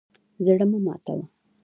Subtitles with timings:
[0.45, 1.25] زړه مه ماتوه.